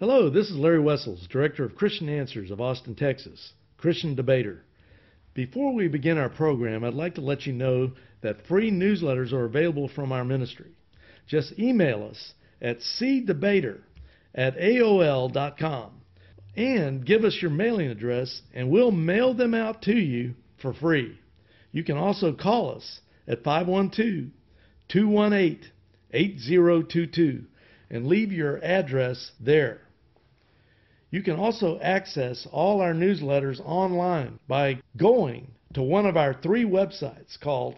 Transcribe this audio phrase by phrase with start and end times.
[0.00, 4.62] Hello, this is Larry Wessels, Director of Christian Answers of Austin, Texas, Christian debater.
[5.34, 7.90] Before we begin our program, I'd like to let you know
[8.20, 10.70] that free newsletters are available from our ministry.
[11.26, 13.80] Just email us at cdebater
[14.32, 15.90] at aol.com
[16.54, 21.18] and give us your mailing address, and we'll mail them out to you for free.
[21.72, 24.30] You can also call us at 512
[24.86, 25.72] 218
[26.12, 27.46] 8022
[27.90, 29.80] and leave your address there.
[31.10, 36.64] You can also access all our newsletters online by going to one of our three
[36.64, 37.76] websites called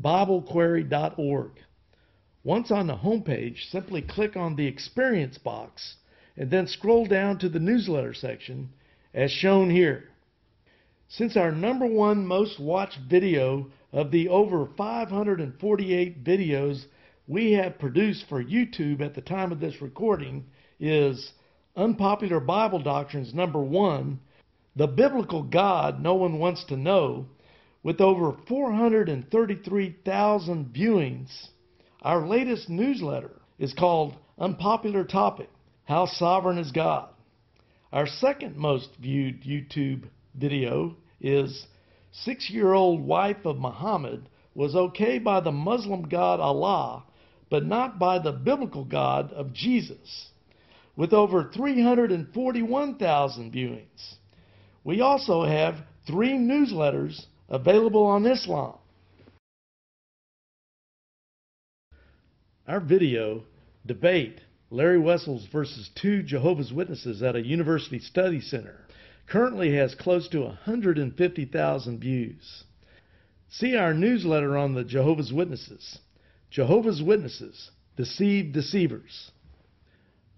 [0.00, 1.50] BibleQuery.org.
[2.44, 5.96] Once on the homepage, simply click on the Experience box
[6.36, 8.70] and then scroll down to the newsletter section
[9.14, 10.08] as shown here.
[11.06, 16.86] Since our number one most watched video of the over 548 videos
[17.28, 20.44] we have produced for YouTube at the time of this recording
[20.80, 21.32] is
[21.74, 24.20] Unpopular Bible Doctrines number one,
[24.76, 27.26] The Biblical God No One Wants to Know,
[27.82, 31.48] with over 433,000 viewings.
[32.02, 35.48] Our latest newsletter is called Unpopular Topic
[35.84, 37.08] How Sovereign is God.
[37.90, 41.66] Our second most viewed YouTube video is
[42.14, 47.04] Six year old wife of Muhammad was okay by the Muslim God Allah,
[47.48, 50.28] but not by the biblical God of Jesus,
[50.96, 54.14] with over 341,000 viewings.
[54.84, 58.78] We also have three newsletters available on Islam.
[62.66, 63.44] Our video,
[63.86, 64.40] Debate
[64.70, 68.86] Larry Wessels versus two Jehovah's Witnesses at a University Study Center,
[69.28, 72.64] currently has close to 150,000 views.
[73.50, 75.98] See our newsletter on the Jehovah's Witnesses.
[76.50, 79.30] Jehovah's Witnesses, Deceive Deceivers.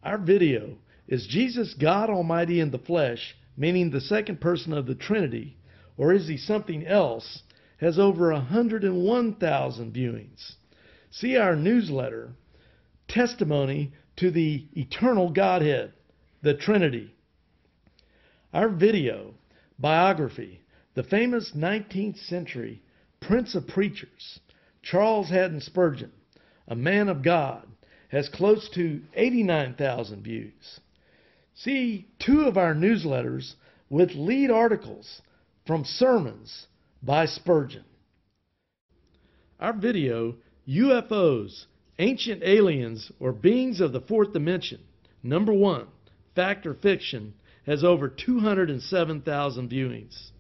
[0.05, 0.77] Our video
[1.08, 5.56] is Jesus God Almighty in the flesh, meaning the second person of the Trinity,
[5.96, 7.42] or is he something else,
[7.78, 10.52] has over 101,000 viewings.
[11.11, 12.33] See our newsletter,
[13.08, 15.95] Testimony to the Eternal Godhead,
[16.42, 17.14] the Trinity.
[18.52, 19.34] Our video,
[19.78, 20.61] biography,
[20.95, 22.83] the famous 19th century
[23.20, 24.40] Prince of Preachers,
[24.83, 26.12] Charles Haddon Spurgeon,
[26.68, 27.67] a man of God,
[28.14, 30.80] has close to 89,000 views.
[31.55, 33.55] See two of our newsletters
[33.91, 35.20] with lead articles
[35.67, 36.67] from sermons
[37.02, 37.85] by Spurgeon.
[39.58, 40.36] Our video,
[40.69, 41.67] UFOs,
[41.98, 44.81] Ancient Aliens, or Beings of the Fourth Dimension,
[45.23, 45.86] number one,
[46.35, 47.35] Fact or Fiction,
[47.67, 50.31] has over 207,000 viewings.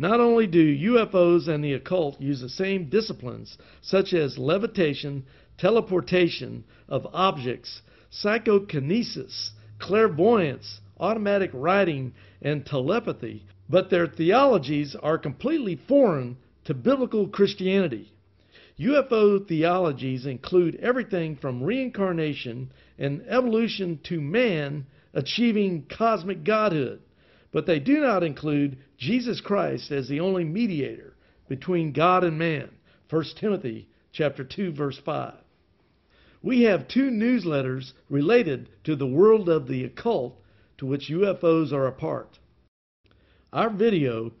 [0.00, 5.26] Not only do UFOs and the occult use the same disciplines, such as levitation,
[5.58, 16.38] teleportation of objects, psychokinesis, clairvoyance, automatic writing, and telepathy, but their theologies are completely foreign
[16.64, 18.10] to biblical Christianity.
[18.78, 27.02] UFO theologies include everything from reincarnation and evolution to man achieving cosmic godhood,
[27.52, 31.14] but they do not include Jesus Christ as the only mediator
[31.48, 32.70] between God and man.
[33.08, 35.34] 1 Timothy chapter 2 verse 5.
[36.42, 40.40] We have two newsletters related to the world of the occult
[40.78, 42.38] to which UFOs are a part.
[43.52, 44.32] Our video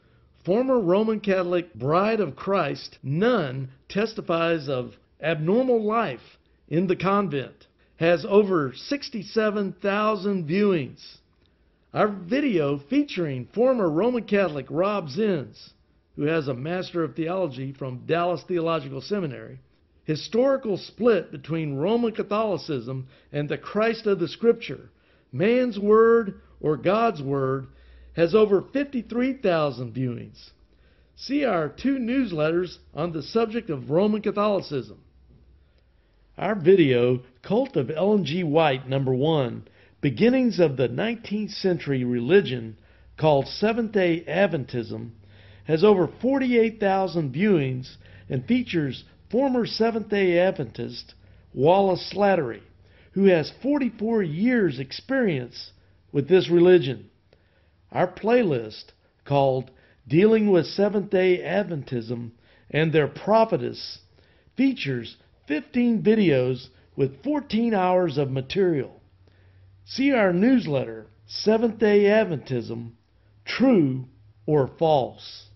[0.44, 6.38] former Roman Catholic Bride of Christ nun testifies of abnormal life
[6.68, 7.66] in the convent,
[7.96, 11.18] has over 67,000 viewings.
[11.92, 15.70] Our video featuring former Roman Catholic Rob Zins,
[16.14, 19.58] who has a Master of Theology from Dallas Theological Seminary,
[20.04, 24.90] historical split between Roman Catholicism and the Christ of the Scripture,
[25.32, 27.66] man's word or God's word,
[28.14, 30.50] has over 53,000 viewings.
[31.16, 35.00] See our two newsletters on the subject of Roman Catholicism.
[36.38, 38.44] Our video, Cult of Ellen G.
[38.44, 39.66] White, number one,
[40.00, 42.78] Beginnings of the 19th Century Religion,
[43.18, 45.10] called Seventh day Adventism,
[45.64, 47.96] has over 48,000 viewings
[48.30, 51.14] and features former Seventh day Adventist
[51.52, 52.62] Wallace Slattery,
[53.12, 55.72] who has 44 years' experience
[56.12, 57.10] with this religion.
[57.92, 58.92] Our playlist,
[59.26, 59.70] called
[60.08, 62.30] Dealing with Seventh day Adventism
[62.70, 63.98] and Their Prophetess,
[64.56, 68.99] features 15 videos with 14 hours of material.
[69.90, 72.92] See our newsletter, Seventh day Adventism
[73.44, 74.04] True
[74.46, 75.46] or False.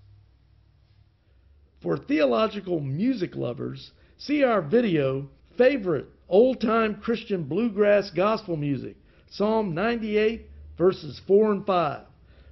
[1.80, 8.96] For theological music lovers, see our video, favorite old time Christian bluegrass gospel music,
[9.30, 12.02] Psalm 98, verses 4 and 5,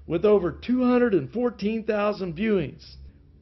[0.06, 2.94] with over 214,000 viewings.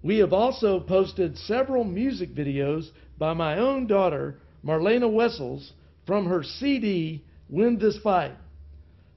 [0.03, 2.89] We have also posted several music videos
[3.19, 5.75] by my own daughter, Marlena Wessels,
[6.07, 8.37] from her CD, Win This Fight.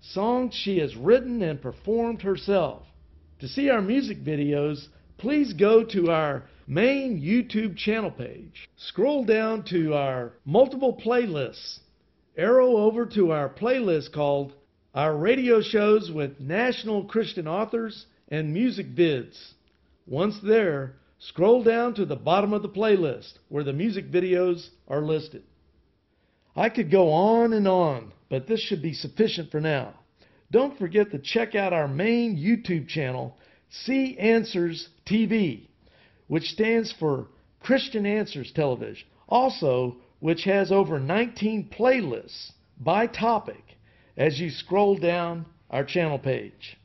[0.02, 2.82] Songs she has written and performed herself.
[3.42, 4.88] To see our music videos,
[5.20, 8.68] please go to our main YouTube channel page.
[8.76, 11.78] Scroll down to our multiple playlists.
[12.36, 14.54] Arrow over to our playlist called
[14.96, 19.54] Our Radio Shows with National Christian Authors and Music Vids.
[20.08, 25.02] Once there, scroll down to the bottom of the playlist where the music videos are
[25.02, 25.44] listed.
[26.56, 29.94] I could go on and on, but this should be sufficient for now.
[30.50, 33.38] Don't forget to check out our main YouTube channel,
[33.70, 35.68] See Answers TV
[36.28, 37.28] which stands for
[37.60, 39.08] Christian Answers Television.
[39.30, 43.78] Also, which has over 19 playlists by topic
[44.18, 46.80] as you scroll down our channel page.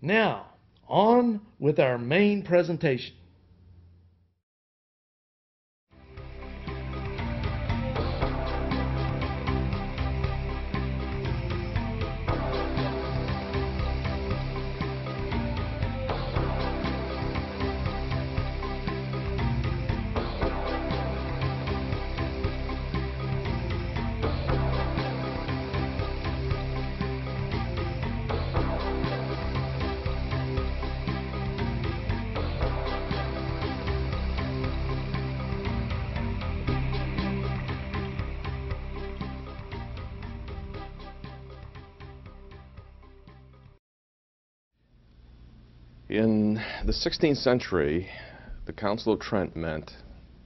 [0.00, 0.46] Now,
[0.88, 3.14] on with our main presentation.
[46.14, 48.08] In the 16th century,
[48.66, 49.92] the Council of Trent met,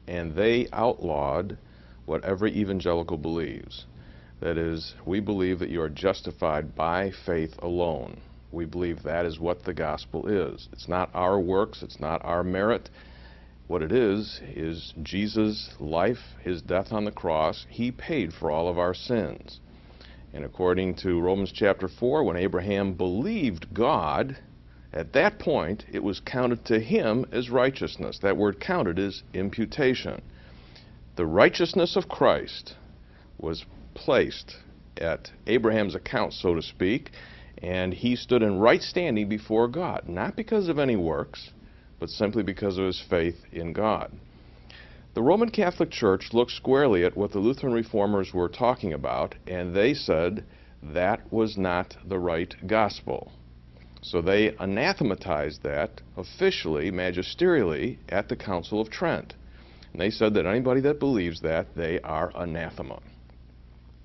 [0.06, 1.58] and they outlawed
[2.06, 3.84] what every evangelical believes.
[4.40, 8.22] That is, we believe that you are justified by faith alone.
[8.50, 10.70] We believe that is what the gospel is.
[10.72, 12.88] It's not our works, it's not our merit.
[13.66, 17.66] What it is, is Jesus' life, his death on the cross.
[17.68, 19.60] He paid for all of our sins.
[20.32, 24.38] And according to Romans chapter 4, when Abraham believed God,
[24.92, 28.18] at that point, it was counted to him as righteousness.
[28.20, 30.22] That word counted is imputation.
[31.16, 32.74] The righteousness of Christ
[33.38, 34.56] was placed
[34.96, 37.10] at Abraham's account, so to speak,
[37.62, 41.50] and he stood in right standing before God, not because of any works,
[41.98, 44.12] but simply because of his faith in God.
[45.14, 49.74] The Roman Catholic Church looked squarely at what the Lutheran reformers were talking about, and
[49.74, 50.44] they said
[50.82, 53.32] that was not the right gospel.
[54.00, 59.34] So they anathematized that officially, magisterially, at the Council of Trent.
[59.92, 63.00] And they said that anybody that believes that, they are anathema.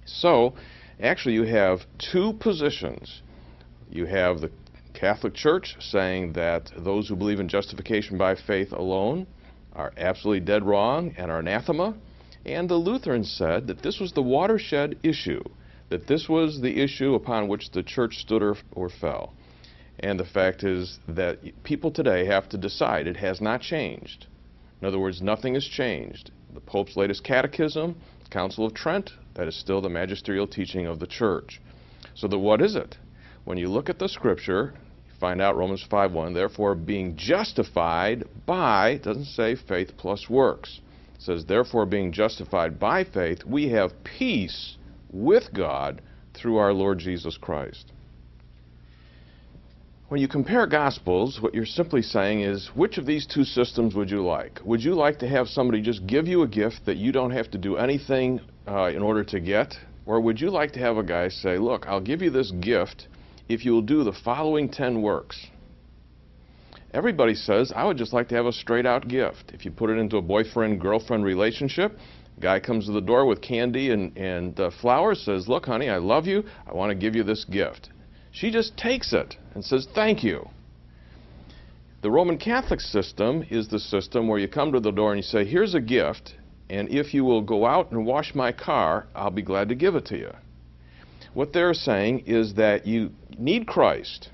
[0.06, 0.56] So,
[1.02, 3.22] actually, you have two positions.
[3.90, 4.52] You have the
[4.94, 9.28] Catholic Church saying that those who believe in justification by faith alone
[9.74, 11.96] are absolutely dead wrong and are anathema.
[12.46, 15.44] And the Lutherans said that this was the watershed issue,
[15.90, 19.34] that this was the issue upon which the church stood or, or fell.
[20.00, 23.08] And the fact is that people today have to decide.
[23.08, 24.28] It has not changed.
[24.82, 26.32] In other words, nothing has changed.
[26.54, 27.96] The Pope's latest catechism,
[28.34, 31.62] Council of Trent, that is still the magisterial teaching of the church.
[32.16, 32.98] So the what is it?
[33.46, 34.74] When you look at the scripture,
[35.06, 40.82] you find out Romans 5.1, therefore being justified by, doesn't say faith plus works.
[41.16, 44.78] It says, therefore being justified by faith, we have peace
[45.12, 46.02] with God
[46.34, 47.92] through our Lord Jesus Christ.
[50.10, 54.12] When you compare Gospels, what you're simply saying is, which of these two systems would
[54.12, 54.60] you like?
[54.66, 57.50] Would you like to have somebody just give you a gift that you don't have
[57.52, 59.74] to do anything uh, in order to get?
[60.06, 63.08] Or would you like to have a guy say, look, I'll give you this gift
[63.48, 65.48] if you'll do the following 10 works?
[66.94, 69.52] Everybody says, I would just like to have a straight out gift.
[69.54, 71.98] If you put it into a boyfriend girlfriend relationship,
[72.42, 75.98] guy comes to the door with candy and, and uh, flowers, says, Look, honey, I
[75.98, 76.44] love you.
[76.68, 77.90] I want to give you this gift.
[78.34, 80.50] She just takes it and says, Thank you.
[82.02, 85.24] The Roman Catholic system is the system where you come to the door and you
[85.24, 86.34] say, Here's a gift,
[86.68, 89.94] and if you will go out and wash my car, I'll be glad to give
[89.94, 90.32] it to you.
[91.36, 94.30] What they're saying is that you need Christ.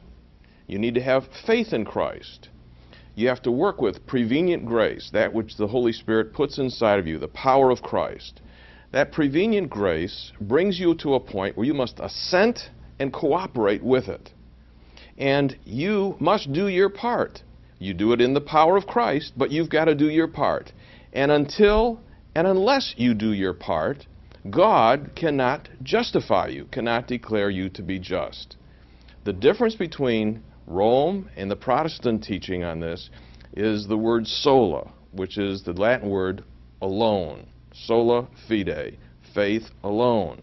[0.65, 2.48] You need to have faith in Christ.
[3.15, 7.08] You have to work with prevenient grace, that which the Holy Spirit puts inside of
[7.08, 8.39] you, the power of Christ.
[8.94, 14.08] That prevenient grace brings you to a point where you must assent and cooperate with
[14.08, 14.34] it.
[15.18, 17.44] And you must do your part.
[17.79, 20.72] You do it in the power of Christ, but you've got to do your part.
[21.13, 22.01] And until
[22.36, 24.06] And unless you do your part,
[24.50, 28.56] God cannot justify you, cannot declare you to be just.
[29.25, 33.10] The difference between Rome and the Protestant teaching on this
[33.58, 36.44] is the word sola, which is the Latin word
[36.82, 37.48] alone.
[37.74, 38.98] Sola fide,
[39.34, 40.41] faith alone.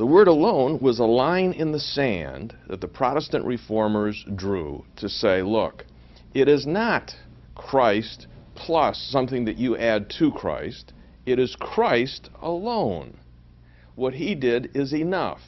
[0.00, 5.10] The word alone was a line in the sand that the Protestant reformers drew to
[5.10, 5.84] say, look,
[6.32, 7.14] it is not
[7.54, 10.94] Christ plus something that you add to Christ.
[11.26, 13.18] It is Christ alone.
[13.94, 15.42] What he did is enough.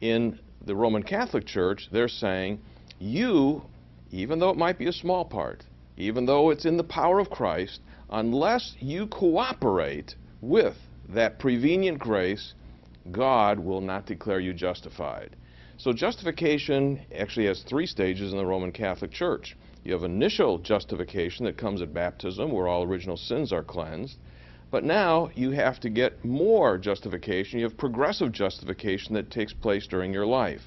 [0.00, 2.58] In the Roman Catholic Church, they're saying,
[2.98, 3.62] you,
[4.10, 5.62] even though it might be a small part,
[5.96, 10.74] even though it's in the power of Christ, unless you cooperate with
[11.10, 12.52] that prevenient grace,
[13.12, 15.36] God will not declare you justified.
[15.78, 19.56] So justification actually has three stages in the Roman Catholic Church.
[19.84, 24.16] You have initial justification that comes at baptism, where all original sins are cleansed.
[24.70, 27.60] But now you have to get more justification.
[27.60, 30.62] You have progressive justification that takes place during your life.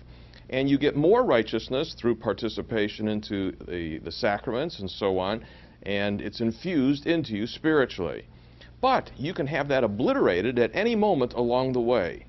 [0.49, 5.43] And you get more righteousness through participation into the, the sacraments and so on,
[5.83, 8.25] and it's infused into you spiritually.
[8.79, 12.25] But you can have that obliterated at any moment along the way.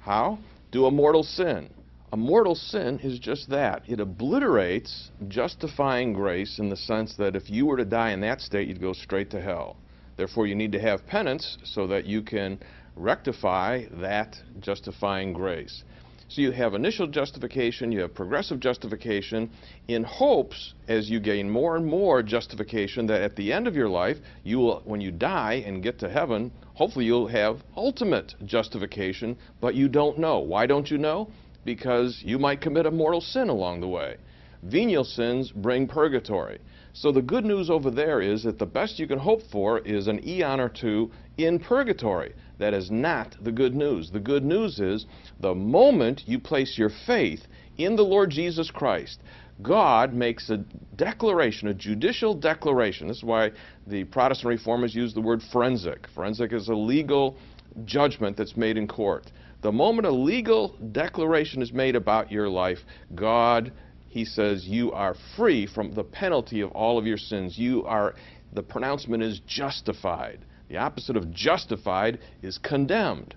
[0.00, 0.38] How?
[0.72, 1.70] Do a mortal sin.
[2.12, 3.82] A mortal sin is just that.
[3.86, 8.40] It obliterates justifying grace in the sense that if you were to die in that
[8.40, 9.76] state, you'd go straight to hell.
[10.16, 12.58] Therefore, you need to have penance so that you can
[12.96, 15.84] rectify that justifying grace.
[16.28, 19.50] So you have initial justification, you have progressive justification,
[19.88, 23.88] in hopes, as you gain more and more justification, that at the end of your
[23.88, 29.36] life, you will, when you die and get to heaven, hopefully you'll have ultimate justification,
[29.60, 30.38] but you don't know.
[30.38, 31.28] Why don't you know?
[31.62, 34.16] Because you might commit a mortal sin along the way.
[34.62, 36.58] Venial sins bring purgatory.
[36.94, 40.06] So the good news over there is that the best you can hope for is
[40.06, 42.32] an eon or two in purgatory.
[42.56, 44.10] That is not the good news.
[44.10, 45.04] The good news is
[45.38, 47.46] the moment you place your faith
[47.76, 49.20] in the Lord Jesus Christ,
[49.62, 50.58] God makes a
[50.96, 53.08] declaration, a judicial declaration.
[53.08, 53.50] This is why
[53.86, 56.06] the Protestant reformers use the word forensic.
[56.14, 57.36] Forensic is a legal
[57.84, 59.30] judgment that's made in court.
[59.62, 62.78] The moment a legal declaration is made about your life,
[63.14, 63.72] God,
[64.08, 67.58] he says, you are free from the penalty of all of your sins.
[67.58, 68.14] You are,
[68.52, 70.40] the pronouncement is justified.
[70.68, 73.34] The opposite of justified is condemned.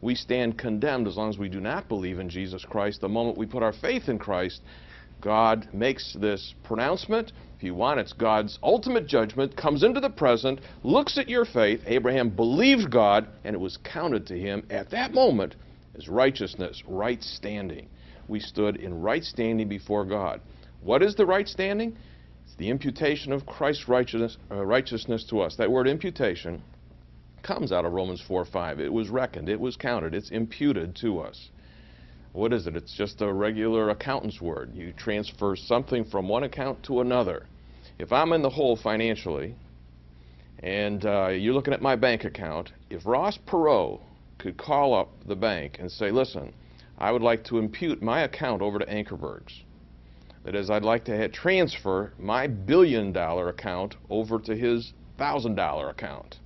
[0.00, 3.00] We stand condemned as long as we do not believe in Jesus Christ.
[3.00, 4.62] The moment we put our faith in Christ,
[5.26, 7.32] God makes this pronouncement.
[7.56, 11.80] If you want, it's God's ultimate judgment, comes into the present, looks at your faith.
[11.84, 15.56] Abraham believed God, and it was counted to him at that moment
[15.96, 17.88] as righteousness, right standing.
[18.28, 20.42] We stood in right standing before God.
[20.80, 21.96] What is the right standing?
[22.44, 25.56] It's the imputation of Christ's righteousness, uh, righteousness to us.
[25.56, 26.62] That word imputation
[27.42, 28.78] comes out of Romans 4 5.
[28.78, 31.50] It was reckoned, it was counted, it's imputed to us.
[32.36, 32.76] What is it?
[32.76, 34.74] It's just a regular accountant's word.
[34.74, 37.46] You transfer something from one account to another.
[37.98, 39.54] If I'm in the hole financially,
[40.58, 44.02] and uh, you're looking at my bank account, if Ross Perot
[44.36, 46.52] could call up the bank and say, listen,
[46.98, 49.62] I would like to impute my account over to Ankerberg's.
[50.44, 55.88] That is, I'd like to transfer my billion dollar account over to his thousand dollar
[55.88, 56.36] account.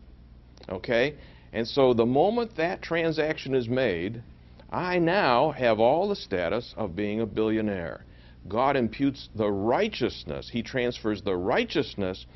[0.69, 1.17] Okay?
[1.53, 4.23] And so the moment that transaction is made,
[4.71, 8.05] I now have all the status of being a billionaire.
[8.47, 12.27] God imputes the righteousness, He transfers the righteousness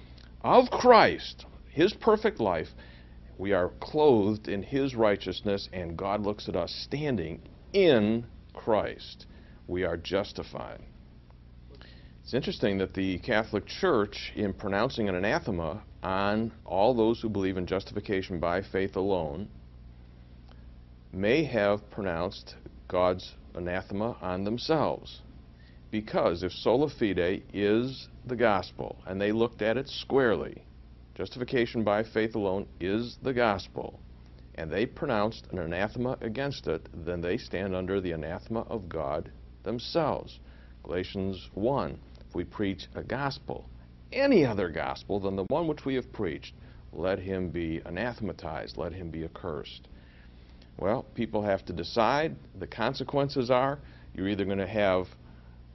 [0.43, 2.69] of Christ, His perfect life.
[3.39, 7.41] We are clothed in His righteousness, and God looks at us standing
[7.73, 9.27] in Christ.
[9.69, 10.81] We are justified.
[12.23, 17.57] It's interesting that the Catholic Church, in pronouncing an anathema on all those who believe
[17.57, 19.49] in justification by faith alone,
[21.15, 22.57] may have pronounced
[22.89, 25.21] God's anathema on themselves.
[25.91, 30.65] Because if sola fide is the gospel, and they looked at it squarely,
[31.15, 34.01] justification by faith alone is the gospel,
[34.57, 39.31] and they pronounced an anathema against it, then they stand under the anathema of God
[39.63, 40.41] themselves.
[40.83, 43.69] Galatians 1 If we preach a gospel,
[44.13, 46.55] any other gospel than the one which we have preached,
[46.93, 49.89] let him be anathematized, let him be accursed.
[50.79, 52.37] Well, people have to decide.
[52.59, 53.79] The consequences are
[54.15, 55.07] you're either going to have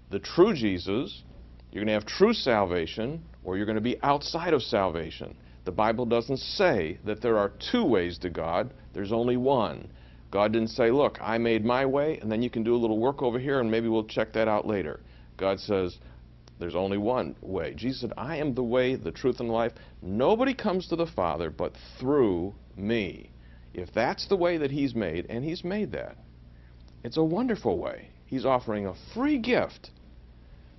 [0.10, 1.24] the true Jesus,
[1.72, 5.36] you're going to have true salvation, or you're going to be outside of salvation.
[5.66, 9.88] The Bible doesn't say that there are two ways to God, there's only one.
[10.32, 13.00] God didn't say, Look, I made my way, and then you can do a little
[13.00, 15.00] work over here, and maybe we'll check that out later.
[15.38, 15.98] God says,
[16.60, 17.74] there's only one way.
[17.74, 19.72] Jesus said, I am the way, the truth, and life.
[20.02, 23.32] Nobody comes to the Father but through me.
[23.74, 26.18] If that's the way that He's made, and He's made that,
[27.04, 28.10] it's a wonderful way.
[28.26, 29.92] He's offering a free gift.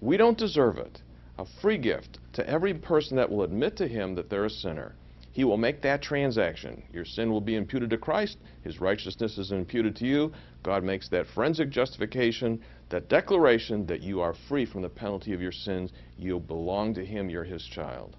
[0.00, 1.02] We don't deserve it.
[1.38, 4.94] A free gift to every person that will admit to Him that they're a sinner.
[5.32, 6.82] He will make that transaction.
[6.92, 8.38] Your sin will be imputed to Christ.
[8.62, 10.32] His righteousness is imputed to you.
[10.62, 15.40] God makes that forensic justification, that declaration that you are free from the penalty of
[15.40, 15.92] your sins.
[16.18, 17.30] You belong to Him.
[17.30, 18.16] You're His child.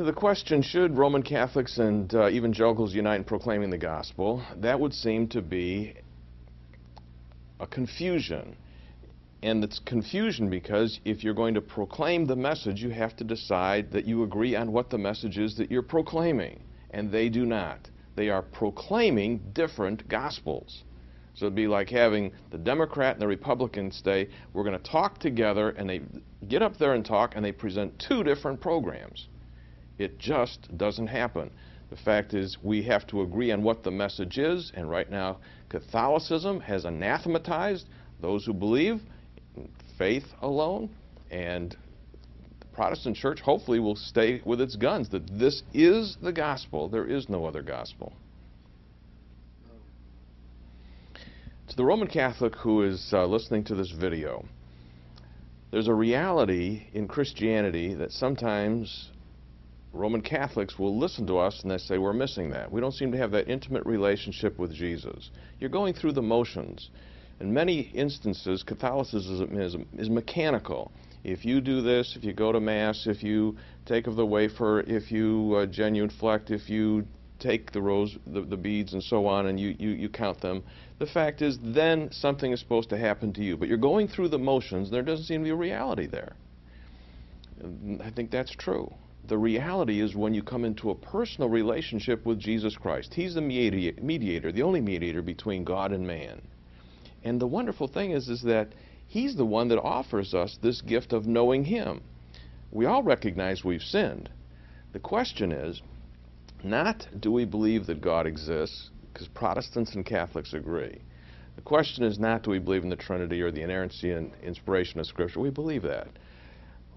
[0.00, 4.42] To the question, should Roman Catholics and uh, evangelicals unite in proclaiming the gospel?
[4.56, 5.92] That would seem to be
[7.60, 8.56] a confusion.
[9.42, 13.92] And it's confusion because if you're going to proclaim the message, you have to decide
[13.92, 16.62] that you agree on what the message is that you're proclaiming.
[16.92, 17.90] And they do not.
[18.16, 20.82] They are proclaiming different gospels.
[21.34, 25.18] So it'd be like having the Democrat and the Republican say, we're going to talk
[25.18, 26.00] together, and they
[26.48, 29.28] get up there and talk, and they present two different programs.
[30.00, 31.50] It just doesn't happen.
[31.90, 35.40] The fact is, we have to agree on what the message is, and right now,
[35.68, 37.86] Catholicism has anathematized
[38.18, 39.02] those who believe
[39.98, 40.88] faith alone,
[41.30, 41.76] and
[42.60, 46.88] the Protestant church hopefully will stay with its guns that this is the gospel.
[46.88, 48.14] There is no other gospel.
[51.68, 54.46] To the Roman Catholic who is uh, listening to this video,
[55.70, 59.10] there's a reality in Christianity that sometimes
[59.92, 62.70] Roman Catholics will listen to us and they say we're missing that.
[62.70, 65.30] We don't seem to have that intimate relationship with Jesus.
[65.58, 66.90] You're going through the motions.
[67.40, 70.92] In many instances, Catholicism is, is mechanical.
[71.24, 74.80] If you do this, if you go to Mass, if you take of the wafer,
[74.80, 77.04] if you uh, genuflect, if you
[77.38, 80.62] take the rose, the, the beads and so on, and you, you, you count them,
[80.98, 83.56] the fact is then something is supposed to happen to you.
[83.56, 86.34] But you're going through the motions, and there doesn't seem to be a reality there.
[88.02, 88.92] I think that's true.
[89.28, 93.14] The reality is when you come into a personal relationship with Jesus Christ.
[93.14, 96.42] He's the mediator, the only mediator between God and man.
[97.22, 98.74] And the wonderful thing is, is that
[99.06, 102.00] He's the one that offers us this gift of knowing Him.
[102.72, 104.30] We all recognize we've sinned.
[104.92, 105.82] The question is,
[106.62, 111.00] not do we believe that God exists, because Protestants and Catholics agree.
[111.56, 114.98] The question is not do we believe in the Trinity or the inerrancy and inspiration
[115.00, 115.40] of Scripture.
[115.40, 116.08] We believe that.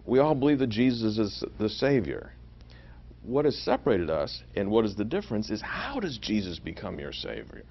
[0.05, 2.33] We all believe that Jesus is the Savior.
[3.21, 7.13] What has separated us and what is the difference is how does Jesus become your
[7.13, 7.63] Savior?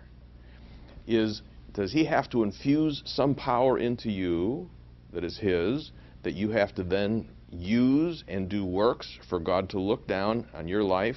[1.07, 1.43] Is
[1.75, 4.71] does he have to infuse some power into you
[5.13, 5.93] that is his
[6.23, 10.69] that you have to then use and do works for God to look down on
[10.69, 11.17] your life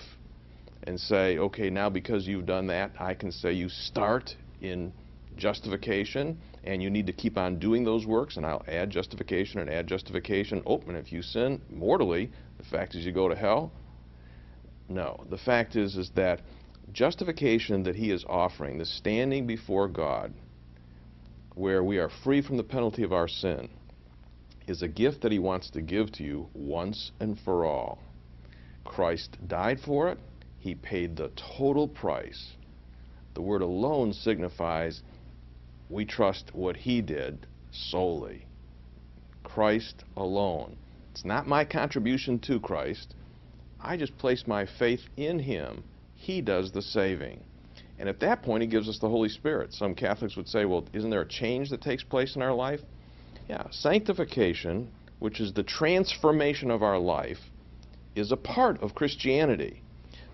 [0.83, 4.93] and say, okay, now because you've done that, I can say you start in
[5.37, 9.69] justification and you need to keep on doing those works and I'll add justification and
[9.69, 10.61] add justification.
[10.65, 13.71] Oh, and if you sin mortally, the fact is you go to hell.
[14.87, 16.41] No, the fact is is that
[16.91, 20.33] justification that he is offering, the standing before God,
[21.55, 23.69] where we are free from the penalty of our sin,
[24.67, 27.99] is a gift that he wants to give to you once and for all.
[28.83, 30.19] Christ died for it.
[30.59, 32.53] He paid the total price.
[33.33, 35.03] The word alone signifies
[35.89, 38.45] we trust what he did solely.
[39.43, 40.77] Christ alone.
[41.11, 43.15] It's not my contribution to Christ.
[43.79, 45.83] I just place my faith in him.
[46.15, 47.41] He does the saving.
[47.97, 49.73] And at that point, he gives us the Holy Spirit.
[49.73, 52.81] Some Catholics would say, well, isn't there a change that takes place in our life?
[53.47, 57.39] Yeah, sanctification, which is the transformation of our life,
[58.15, 59.81] is a part of Christianity.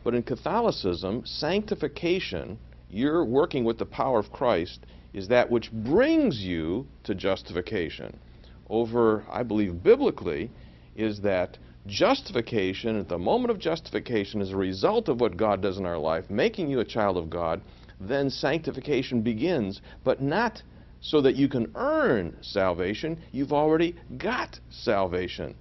[0.03, 2.57] But in Catholicism, sanctification,
[2.89, 8.17] you're working with the power of Christ, is that which brings you to justification.
[8.69, 10.49] Over, I believe, biblically,
[10.95, 15.79] is that Justification, at the moment of justification, is a result of what God does
[15.79, 17.61] in our life, making you a child of God.
[17.99, 20.61] Then sanctification begins, but not
[21.01, 23.19] so that you can earn salvation.
[23.31, 25.55] You've already got salvation.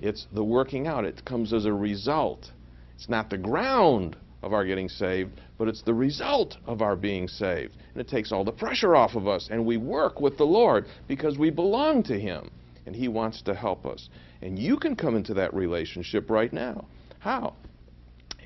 [0.00, 2.50] It's the working out, it comes as a result.
[2.96, 7.28] It's not the ground of our getting saved, but it's the result of our being
[7.28, 7.76] saved.
[7.94, 10.86] And it takes all the pressure off of us, and we work with the Lord
[11.06, 12.50] because we belong to Him,
[12.84, 14.08] and He wants to help us.
[14.40, 16.86] And you can come into that relationship right now.
[17.20, 17.54] How?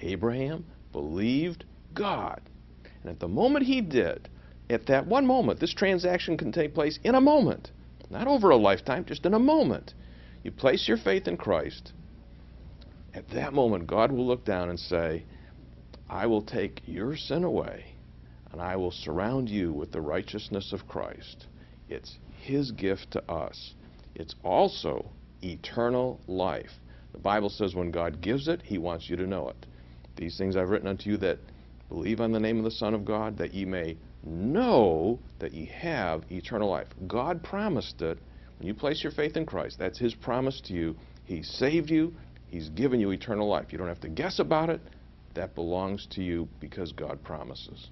[0.02, 2.42] Abraham believed God.
[3.00, 4.29] And at the moment he did,
[4.68, 7.70] at that one moment, this transaction can take place in a moment,
[8.11, 9.94] not over a lifetime, just in a moment.
[10.42, 11.94] You place your faith in Christ.
[13.14, 15.24] At that moment, God will look down and say,
[16.08, 17.84] I will take your sin away,
[18.52, 21.46] and I will surround you with the righteousness of Christ.
[21.88, 23.74] It's His gift to us.
[24.14, 25.10] it's also
[25.42, 26.70] eternal life.
[27.12, 29.66] The Bible says when God gives it, He wants you to know it.
[30.16, 31.38] These things I've written unto you that
[31.88, 35.66] believe on the name of the Son of God, that ye may know that ye
[35.66, 36.88] have eternal life.
[37.06, 38.18] God promised it.
[38.58, 40.96] When you place your faith in Christ, that's His promise to you.
[41.24, 42.14] He saved you,
[42.48, 43.72] He's given you eternal life.
[43.72, 44.80] You don't have to guess about it.
[45.37, 47.90] That belongs to you because God promises.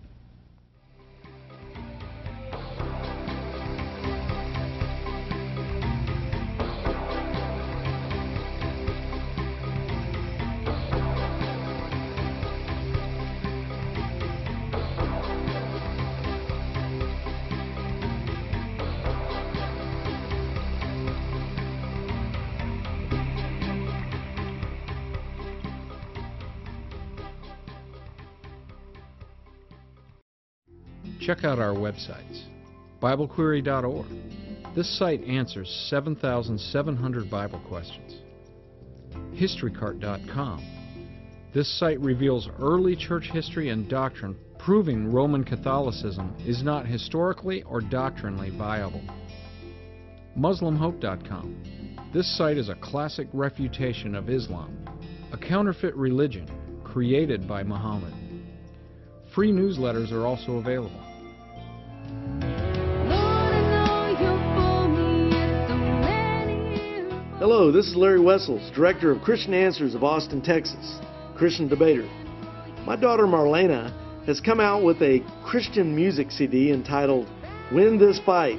[31.24, 32.42] Check out our websites
[33.00, 34.06] BibleQuery.org.
[34.76, 38.16] This site answers 7,700 Bible questions.
[39.34, 40.62] HistoryCart.com.
[41.54, 47.80] This site reveals early church history and doctrine proving Roman Catholicism is not historically or
[47.80, 49.02] doctrinally viable.
[50.38, 52.10] MuslimHope.com.
[52.12, 54.76] This site is a classic refutation of Islam,
[55.32, 56.46] a counterfeit religion
[56.84, 58.12] created by Muhammad.
[59.34, 61.03] Free newsletters are also available.
[67.46, 70.98] Hello, this is Larry Wessels, Director of Christian Answers of Austin, Texas,
[71.36, 72.08] Christian debater.
[72.86, 73.92] My daughter Marlena
[74.24, 77.28] has come out with a Christian music CD entitled
[77.70, 78.58] Win This Fight.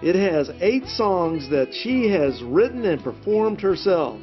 [0.00, 4.20] It has eight songs that she has written and performed herself.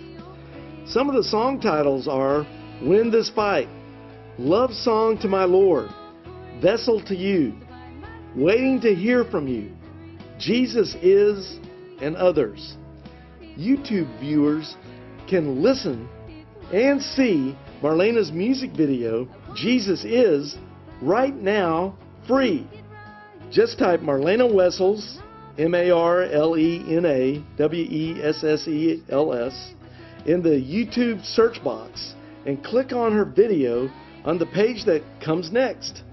[0.87, 2.47] Some of the song titles are
[2.81, 3.67] Win This Fight,
[4.37, 5.89] Love Song to My Lord,
[6.61, 7.53] Vessel to You,
[8.37, 9.73] Waiting to Hear from You,
[10.39, 11.59] Jesus Is,
[11.99, 12.77] and others.
[13.57, 14.75] YouTube viewers
[15.29, 16.07] can listen
[16.73, 20.57] and see Marlena's music video, Jesus Is,
[21.01, 22.67] right now free.
[23.51, 25.19] Just type Marlena Wessels,
[25.57, 29.73] M A R L E N A W E S S E L S,
[30.25, 32.15] in the YouTube search box
[32.45, 33.89] and click on her video
[34.23, 36.03] on the page that comes next.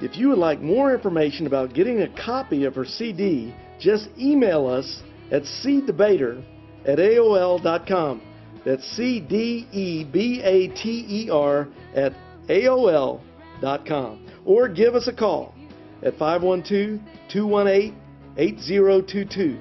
[0.00, 4.66] If you would like more information about getting a copy of her CD, just email
[4.66, 6.44] us at cdebater
[6.86, 8.22] at AOL.com.
[8.64, 11.66] That's C D E B A T E R
[11.96, 12.12] at
[12.48, 14.26] AOL.com.
[14.44, 15.54] Or give us a call
[16.02, 17.00] at 512
[17.32, 17.98] 218
[18.36, 19.58] 8022.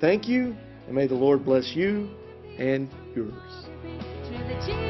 [0.00, 2.10] Thank you, and may the Lord bless you
[2.58, 4.83] and yours.